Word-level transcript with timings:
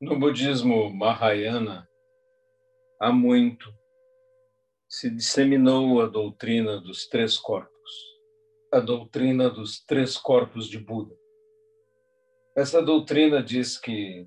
No 0.00 0.18
budismo 0.18 0.88
Mahayana, 0.88 1.86
há 2.98 3.12
muito 3.12 3.70
se 4.88 5.10
disseminou 5.10 6.00
a 6.00 6.06
doutrina 6.06 6.80
dos 6.80 7.06
três 7.06 7.36
corpos, 7.36 7.90
a 8.72 8.80
doutrina 8.80 9.50
dos 9.50 9.84
três 9.84 10.16
corpos 10.16 10.68
de 10.68 10.78
Buda. 10.78 11.14
Essa 12.56 12.80
doutrina 12.80 13.42
diz 13.42 13.76
que 13.76 14.26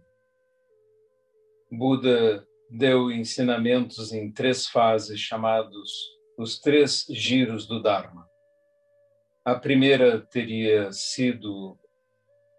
Buda 1.71 2.47
deu 2.69 3.11
ensinamentos 3.11 4.13
em 4.13 4.31
três 4.31 4.67
fases 4.67 5.19
chamados 5.19 5.91
os 6.37 6.59
três 6.59 7.03
giros 7.09 7.65
do 7.65 7.81
Dharma. 7.81 8.29
A 9.43 9.55
primeira 9.55 10.21
teria 10.21 10.91
sido 10.91 11.79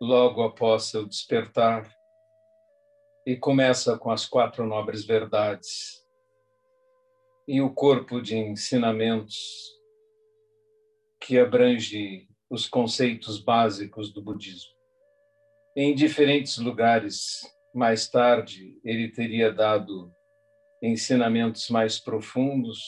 logo 0.00 0.42
após 0.42 0.86
seu 0.86 1.06
despertar, 1.06 1.88
e 3.26 3.36
começa 3.36 3.96
com 3.98 4.10
as 4.10 4.26
quatro 4.26 4.66
nobres 4.66 5.04
verdades 5.04 6.04
e 7.48 7.60
o 7.60 7.72
corpo 7.72 8.20
de 8.20 8.36
ensinamentos 8.36 9.38
que 11.20 11.38
abrange 11.38 12.28
os 12.50 12.68
conceitos 12.68 13.38
básicos 13.38 14.12
do 14.12 14.22
budismo. 14.22 14.74
Em 15.76 15.94
diferentes 15.94 16.58
lugares, 16.58 17.40
mais 17.74 18.08
tarde, 18.08 18.78
ele 18.84 19.08
teria 19.08 19.52
dado 19.52 20.12
ensinamentos 20.82 21.68
mais 21.70 21.98
profundos 21.98 22.78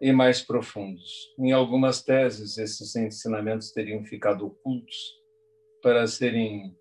e 0.00 0.12
mais 0.12 0.40
profundos. 0.40 1.10
Em 1.38 1.52
algumas 1.52 2.02
teses, 2.02 2.58
esses 2.58 2.94
ensinamentos 2.96 3.72
teriam 3.72 4.04
ficado 4.04 4.46
ocultos 4.46 4.96
para 5.82 6.06
serem 6.06 6.74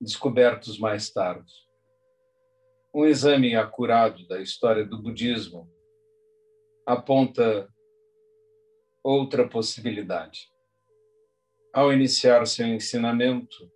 descobertos 0.00 0.78
mais 0.78 1.10
tarde. 1.10 1.52
Um 2.94 3.04
exame 3.04 3.54
acurado 3.54 4.26
da 4.26 4.40
história 4.40 4.84
do 4.84 5.00
budismo 5.00 5.70
aponta 6.86 7.68
outra 9.02 9.48
possibilidade. 9.48 10.50
Ao 11.72 11.92
iniciar 11.92 12.46
seu 12.46 12.66
ensinamento, 12.66 13.70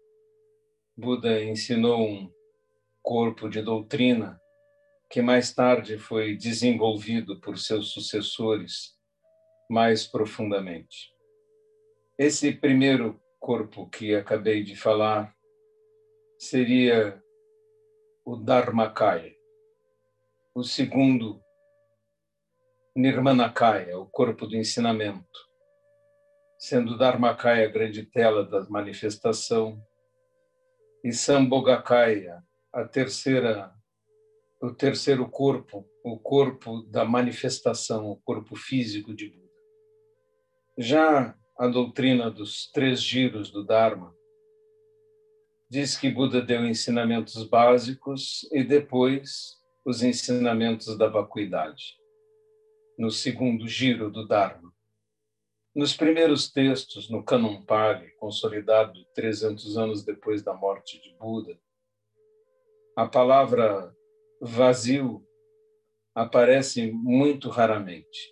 Buda 0.97 1.43
ensinou 1.43 2.01
um 2.01 2.33
corpo 3.03 3.49
de 3.49 3.61
doutrina 3.63 4.41
que 5.11 5.21
mais 5.21 5.53
tarde 5.55 5.99
foi 5.99 6.37
desenvolvido 6.37 7.39
por 7.41 7.59
seus 7.59 7.93
sucessores 7.93 8.97
mais 9.69 10.07
profundamente. 10.07 11.13
Esse 12.19 12.53
primeiro 12.53 13.21
corpo 13.39 13.89
que 13.91 14.15
acabei 14.15 14.63
de 14.63 14.75
falar 14.75 15.35
seria 16.43 17.23
o 18.25 18.37
Dharmakaya. 18.37 19.33
O 20.53 20.65
segundo, 20.65 21.41
Nirmanakaya, 22.97 23.97
o 23.97 24.07
corpo 24.07 24.49
do 24.49 24.57
ensinamento, 24.57 25.39
sendo 26.59 26.99
Dharmakaya 26.99 27.69
a 27.69 27.71
grande 27.71 28.05
tela 28.05 28.45
da 28.45 28.69
manifestação, 28.69 29.81
e 31.05 31.13
Sambhogakaya, 31.13 32.43
a 32.73 32.85
terceira, 32.85 33.73
o 34.61 34.73
terceiro 34.75 35.29
corpo, 35.31 35.89
o 36.05 36.19
corpo 36.19 36.83
da 36.91 37.05
manifestação, 37.05 38.11
o 38.11 38.17
corpo 38.17 38.57
físico 38.57 39.15
de 39.15 39.29
Buda. 39.29 39.53
Já 40.77 41.39
a 41.57 41.69
doutrina 41.69 42.33
dos 42.33 42.69
três 42.73 43.01
giros 43.01 43.49
do 43.49 43.65
Dharma 43.65 44.13
diz 45.73 45.97
que 45.97 46.11
Buda 46.11 46.43
deu 46.43 46.67
ensinamentos 46.67 47.45
básicos 47.45 48.47
e 48.53 48.63
depois 48.63 49.59
os 49.87 50.03
ensinamentos 50.03 50.99
da 50.99 51.09
vacuidade, 51.09 51.97
no 52.99 53.11
segundo 53.11 53.67
giro 53.67 54.11
do 54.11 54.29
Dharma. 54.29 54.71
Nos 55.75 55.97
primeiros 55.97 56.53
textos, 56.53 57.09
no 57.09 57.25
Canon 57.25 57.63
Pali, 57.63 58.11
consolidado 58.19 59.03
300 59.15 59.79
anos 59.79 60.05
depois 60.05 60.43
da 60.43 60.53
morte 60.53 61.01
de 61.01 61.17
Buda, 61.17 61.59
a 62.95 63.07
palavra 63.07 63.97
vazio 64.43 65.27
aparece 66.15 66.93
muito 66.93 67.49
raramente. 67.49 68.31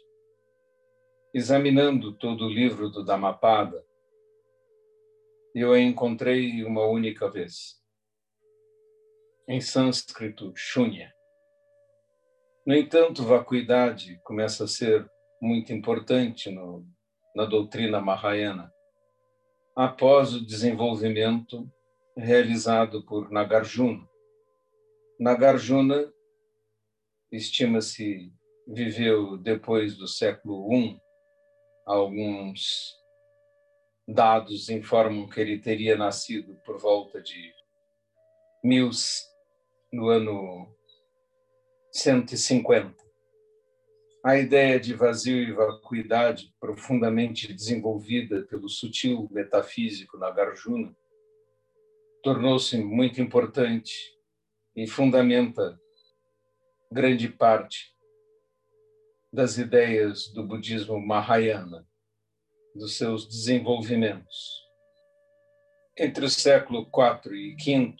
Examinando 1.33 2.13
todo 2.13 2.45
o 2.45 2.51
livro 2.51 2.91
do 2.91 3.03
Dhammapada, 3.03 3.83
eu 5.55 5.73
a 5.73 5.81
encontrei 5.81 6.65
uma 6.65 6.87
única 6.87 7.31
vez. 7.31 7.81
Em 9.49 9.61
sânscrito, 9.61 10.53
shunya. 10.55 11.13
No 12.67 12.75
entanto, 12.75 13.25
vacuidade 13.25 14.21
começa 14.23 14.65
a 14.65 14.69
ser 14.69 15.11
muito 15.41 15.73
importante 15.73 16.51
no, 16.51 16.87
na 17.35 17.45
doutrina 17.45 18.01
Mahayana, 18.01 18.73
após 19.75 20.35
o 20.35 20.45
desenvolvimento 20.45 21.69
realizado 22.17 23.05
por 23.05 23.31
Nagarjuna. 23.31 24.07
Nagarjuna 25.19 26.13
estima-se 27.33 28.33
viveu 28.69 29.37
depois 29.37 29.97
do 29.97 30.07
século 30.07 30.73
I, 30.73 31.01
alguns 31.87 33.00
dados 34.13 34.69
informam 34.69 35.29
que 35.29 35.41
ele 35.41 35.59
teria 35.59 35.97
nascido 35.97 36.55
por 36.65 36.79
volta 36.79 37.21
de 37.23 37.53
mil, 38.63 38.91
no 39.93 40.09
ano 40.09 40.75
150. 41.93 42.95
A 44.23 44.37
ideia 44.37 44.79
de 44.79 44.93
vazio 44.95 45.37
e 45.37 45.53
vacuidade, 45.53 46.55
profundamente 46.61 47.53
desenvolvida 47.53 48.43
pelo 48.43 48.69
sutil 48.69 49.29
metafísico 49.31 50.19
Nagarjuna, 50.19 50.95
tornou-se 52.23 52.77
muito 52.77 53.21
importante 53.21 53.95
e 54.77 54.87
fundamenta 54.87 55.81
grande 56.93 57.29
parte 57.29 57.95
das 59.33 59.57
ideias 59.57 60.29
do 60.29 60.45
budismo 60.45 61.01
Mahayana 61.01 61.89
dos 62.75 62.97
seus 62.97 63.27
desenvolvimentos. 63.27 64.61
Entre 65.99 66.25
o 66.25 66.31
século 66.31 66.83
IV 66.83 67.35
e 67.35 67.55
V, 67.55 67.95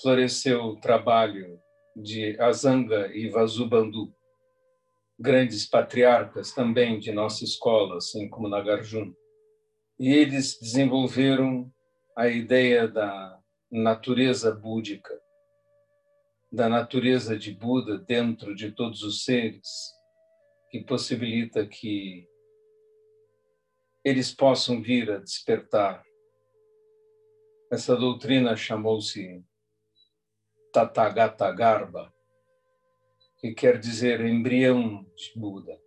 floresceu 0.00 0.62
o 0.64 0.80
trabalho 0.80 1.60
de 1.96 2.38
Azanga 2.40 3.10
e 3.14 3.28
Vasubandhu, 3.28 4.14
grandes 5.18 5.66
patriarcas 5.66 6.52
também 6.52 6.98
de 6.98 7.12
nossa 7.12 7.44
escola, 7.44 7.98
assim 7.98 8.28
como 8.28 8.48
Nagarjuna. 8.48 9.14
E 9.98 10.12
eles 10.12 10.58
desenvolveram 10.60 11.72
a 12.16 12.28
ideia 12.28 12.88
da 12.88 13.38
natureza 13.70 14.52
búdica, 14.52 15.18
da 16.50 16.68
natureza 16.68 17.38
de 17.38 17.52
Buda 17.54 17.98
dentro 17.98 18.54
de 18.54 18.72
todos 18.72 19.02
os 19.02 19.24
seres, 19.24 19.68
que 20.70 20.82
possibilita 20.84 21.66
que 21.66 22.26
eles 24.04 24.34
possam 24.34 24.82
vir 24.82 25.10
a 25.10 25.18
despertar. 25.18 26.04
Essa 27.70 27.96
doutrina 27.96 28.56
chamou-se 28.56 29.44
Tathagata 30.72 31.50
Garba, 31.52 32.12
que 33.38 33.54
quer 33.54 33.78
dizer 33.78 34.20
embrião 34.20 35.04
de 35.14 35.32
Buda, 35.38 35.80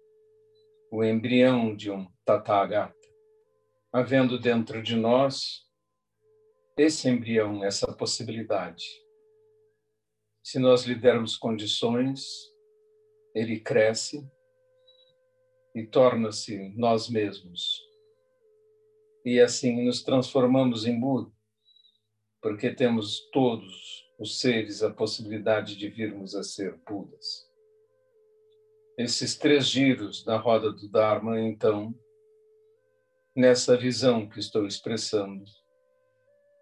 o 0.92 1.04
embrião 1.04 1.76
de 1.76 1.92
um 1.92 2.08
Tathagata. 2.24 2.96
Havendo 3.92 4.40
dentro 4.40 4.82
de 4.82 4.96
nós 4.96 5.66
esse 6.78 7.10
embrião, 7.10 7.64
essa 7.64 7.94
possibilidade. 7.96 8.86
Se 10.44 10.60
nós 10.60 10.84
lhe 10.84 10.96
dermos 10.96 11.38
condições, 11.38 12.24
ele 13.34 13.60
cresce 13.60 14.30
e 15.74 15.86
torna-se 15.86 16.70
nós 16.78 17.10
mesmos 17.10 17.95
e 19.26 19.42
assim 19.42 19.84
nos 19.84 20.04
transformamos 20.04 20.86
em 20.86 21.00
Buda, 21.00 21.32
porque 22.40 22.70
temos 22.70 23.28
todos 23.32 24.06
os 24.20 24.40
seres 24.40 24.84
a 24.84 24.94
possibilidade 24.94 25.76
de 25.76 25.90
virmos 25.90 26.36
a 26.36 26.44
ser 26.44 26.80
Budas. 26.88 27.50
Esses 29.00 29.36
três 29.36 29.66
giros 29.66 30.24
da 30.24 30.38
roda 30.38 30.72
do 30.72 30.88
Dharma, 30.88 31.42
então, 31.42 31.94
nessa 33.36 33.76
visão 33.76 34.30
que 34.30 34.40
estou 34.40 34.68
expressando, 34.68 35.44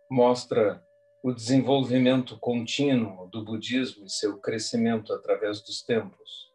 mostra 0.09 0.81
o 1.21 1.33
desenvolvimento 1.33 2.39
contínuo 2.39 3.30
do 3.30 3.44
budismo 3.44 4.06
e 4.06 4.09
seu 4.09 4.39
crescimento 4.39 5.13
através 5.13 5.62
dos 5.62 5.83
tempos. 5.83 6.51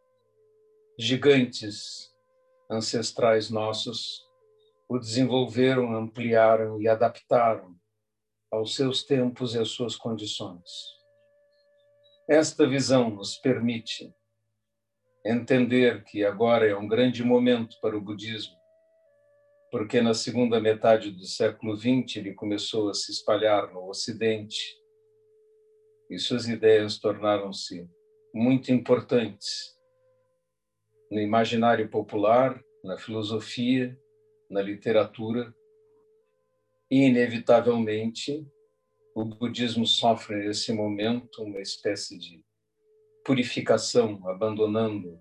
Gigantes 0.99 2.13
ancestrais 2.71 3.51
nossos 3.51 4.28
o 4.89 4.99
desenvolveram, 4.99 5.95
ampliaram 5.95 6.81
e 6.81 6.89
adaptaram 6.89 7.77
aos 8.51 8.75
seus 8.75 9.05
tempos 9.05 9.55
e 9.55 9.59
às 9.59 9.69
suas 9.69 9.95
condições. 9.95 10.65
Esta 12.29 12.67
visão 12.67 13.11
nos 13.11 13.37
permite 13.37 14.15
entender 15.25 16.05
que 16.05 16.25
agora 16.25 16.67
é 16.67 16.75
um 16.75 16.89
grande 16.89 17.23
momento 17.23 17.77
para 17.81 17.97
o 17.97 18.01
budismo, 18.01 18.57
porque 19.71 20.01
na 20.01 20.15
segunda 20.15 20.59
metade 20.59 21.11
do 21.11 21.27
século 21.27 21.77
XX 21.77 22.17
ele 22.17 22.33
começou 22.33 22.89
a 22.89 22.95
se 22.95 23.13
espalhar 23.13 23.71
no 23.73 23.87
Ocidente 23.89 24.79
e 26.11 26.19
suas 26.19 26.49
ideias 26.49 26.99
tornaram-se 26.99 27.87
muito 28.35 28.73
importantes 28.73 29.77
no 31.11 31.21
imaginário 31.21 31.91
popular, 31.91 32.63
na 32.85 32.97
filosofia, 32.97 33.99
na 34.49 34.63
literatura 34.63 35.55
e, 36.91 37.07
inevitavelmente, 37.07 38.47
o 39.15 39.25
budismo 39.25 39.87
sofre 39.87 40.37
nesse 40.37 40.73
momento 40.73 41.43
uma 41.43 41.61
espécie 41.61 42.19
de 42.19 42.45
purificação, 43.25 44.27
abandonando 44.29 45.21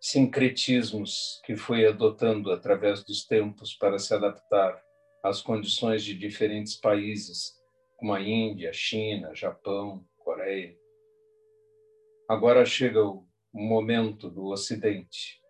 sincretismos 0.00 1.40
que 1.44 1.56
foi 1.56 1.86
adotando 1.86 2.52
através 2.52 3.02
dos 3.02 3.24
tempos 3.24 3.74
para 3.74 3.98
se 3.98 4.14
adaptar 4.14 4.80
às 5.24 5.42
condições 5.42 6.04
de 6.04 6.14
diferentes 6.14 6.76
países, 6.76 7.54
como 7.96 8.14
a 8.14 8.20
Índia, 8.20 8.72
China, 8.72 9.34
Japão, 9.34 10.06
Coreia. 10.18 10.76
Agora 12.28 12.64
chega 12.64 13.02
o 13.02 13.26
momento 13.52 14.30
do 14.30 14.46
Ocidente, 14.46 15.40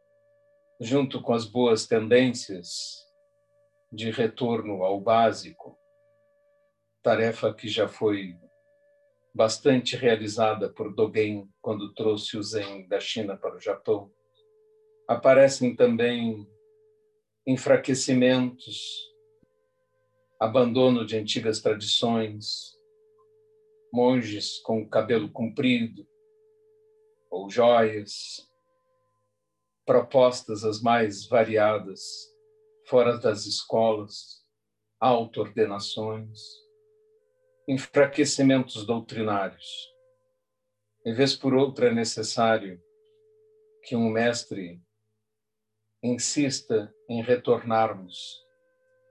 junto 0.80 1.22
com 1.22 1.32
as 1.32 1.44
boas 1.44 1.86
tendências 1.86 3.06
de 3.92 4.10
retorno 4.10 4.82
ao 4.82 5.00
básico, 5.00 5.78
tarefa 7.02 7.54
que 7.54 7.68
já 7.68 7.88
foi 7.88 8.36
bastante 9.34 9.96
realizada 9.96 10.68
por 10.68 10.94
Dogen 10.94 11.48
quando 11.60 11.92
trouxe 11.94 12.36
o 12.36 12.42
Zen 12.42 12.86
da 12.88 12.98
China 12.98 13.36
para 13.36 13.56
o 13.56 13.60
Japão. 13.60 14.10
Aparecem 15.08 15.74
também 15.76 16.46
enfraquecimentos, 17.46 18.80
abandono 20.40 21.06
de 21.06 21.16
antigas 21.16 21.60
tradições, 21.60 22.76
monges 23.92 24.58
com 24.58 24.86
cabelo 24.88 25.30
comprido 25.30 26.06
ou 27.30 27.48
joias, 27.48 28.46
propostas 29.86 30.64
as 30.64 30.82
mais 30.82 31.26
variadas 31.26 32.02
fora 32.86 33.18
das 33.18 33.46
escolas, 33.46 34.44
auto-ordenações 35.00 36.66
enfraquecimentos 37.68 38.86
doutrinários. 38.86 39.92
Em 41.04 41.12
vez 41.12 41.34
por 41.34 41.52
outra, 41.52 41.88
é 41.88 41.92
necessário 41.92 42.80
que 43.82 43.96
um 43.96 44.08
mestre 44.08 44.80
insista 46.02 46.94
em 47.08 47.22
retornarmos 47.22 48.40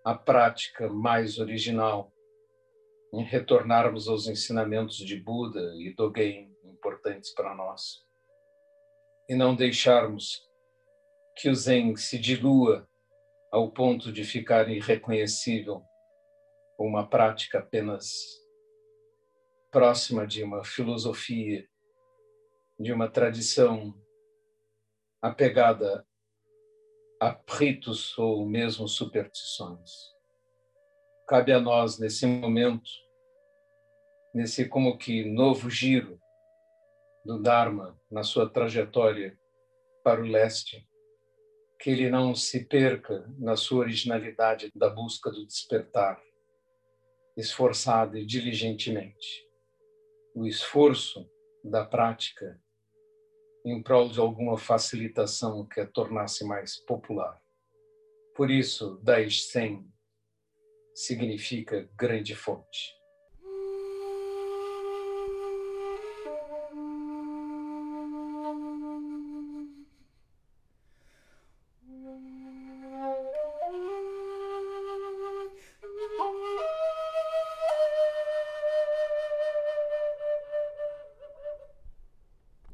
à 0.05 0.15
prática 0.15 0.87
mais 0.87 1.37
original, 1.37 2.13
em 3.13 3.23
retornarmos 3.23 4.07
aos 4.07 4.27
ensinamentos 4.27 4.97
de 4.97 5.19
Buda 5.19 5.73
e 5.75 5.93
Dogen 5.93 6.55
importantes 6.63 7.33
para 7.33 7.53
nós, 7.53 8.05
e 9.27 9.35
não 9.35 9.53
deixarmos 9.55 10.45
que 11.35 11.49
o 11.49 11.55
Zen 11.55 11.95
se 11.95 12.17
dilua 12.17 12.87
ao 13.51 13.71
ponto 13.71 14.11
de 14.11 14.23
ficar 14.23 14.69
irreconhecível, 14.69 15.83
uma 16.79 17.07
prática 17.07 17.59
apenas 17.59 18.13
próxima 19.71 20.25
de 20.25 20.43
uma 20.43 20.63
filosofia, 20.63 21.67
de 22.79 22.93
uma 22.93 23.09
tradição 23.09 23.93
apegada 25.21 26.05
a 27.21 27.37
ritos 27.49 28.17
ou 28.17 28.45
mesmo 28.45 28.87
superstições. 28.87 29.89
Cabe 31.27 31.51
a 31.51 31.59
nós, 31.59 31.97
nesse 31.97 32.25
momento, 32.25 32.89
nesse 34.33 34.67
como 34.67 34.97
que 34.97 35.23
novo 35.25 35.69
giro 35.69 36.19
do 37.25 37.41
Dharma 37.41 37.99
na 38.11 38.21
sua 38.21 38.49
trajetória 38.49 39.37
para 40.03 40.21
o 40.21 40.25
leste, 40.25 40.87
que 41.79 41.89
ele 41.89 42.09
não 42.09 42.33
se 42.33 42.65
perca 42.65 43.25
na 43.37 43.55
sua 43.55 43.79
originalidade 43.79 44.71
da 44.75 44.89
busca 44.89 45.29
do 45.29 45.45
despertar, 45.45 46.21
esforçado 47.37 48.17
e 48.17 48.25
diligentemente 48.25 49.45
o 50.35 50.45
esforço 50.45 51.29
da 51.63 51.85
prática 51.85 52.61
em 53.65 53.81
prol 53.81 54.09
de 54.09 54.19
alguma 54.19 54.57
facilitação 54.57 55.65
que 55.65 55.79
a 55.79 55.87
tornasse 55.87 56.45
mais 56.45 56.77
popular. 56.85 57.41
Por 58.35 58.51
isso, 58.51 58.99
Daishen 59.01 59.89
significa 60.93 61.89
grande 61.97 62.35
fonte. 62.35 62.93